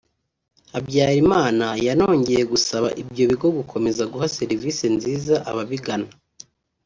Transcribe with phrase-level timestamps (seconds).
[0.73, 6.09] Habyarimana yanongeye gusaba ibyo bigo gukomeza guha serivisi nziza ababigana